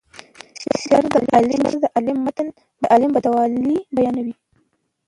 شر 0.83 1.03
د 1.13 1.15
عالیم 1.33 1.61
شر 1.69 1.77
د 1.83 1.85
عالیم 1.95 2.17
متل 2.25 2.47
د 2.81 2.83
عالم 2.93 3.11
بدوالی 3.15 3.77
بیانوي 3.95 4.35